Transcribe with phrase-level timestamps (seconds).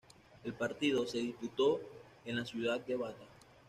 [0.43, 1.79] El partido se disputó
[2.25, 3.23] en la ciudad de Bata.